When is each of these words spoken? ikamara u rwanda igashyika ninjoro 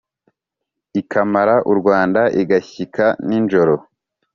ikamara 1.01 1.55
u 1.71 1.73
rwanda 1.79 2.21
igashyika 2.41 3.05
ninjoro 3.27 3.75